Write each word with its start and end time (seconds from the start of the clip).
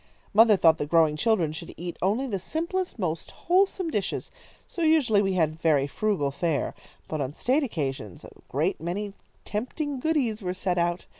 Mother 0.33 0.57
thought 0.57 0.79
that 0.79 0.89
growing 0.89 1.15
children 1.15 1.51
should 1.53 1.75
eat 1.77 1.95
only 2.01 2.25
the 2.25 2.39
simplest, 2.39 2.97
most 2.97 3.29
wholesome 3.29 3.91
dishes, 3.91 4.31
so 4.67 4.81
usually 4.81 5.21
we 5.21 5.33
had 5.33 5.61
very 5.61 5.85
frugal 5.85 6.31
fare. 6.31 6.73
But 7.07 7.21
on 7.21 7.35
state 7.35 7.61
occasions 7.61 8.23
a 8.23 8.31
great 8.49 8.81
many 8.81 9.13
tempting 9.45 9.99
goodies 9.99 10.41
were 10.41 10.55
set 10.55 10.79
out. 10.79 11.05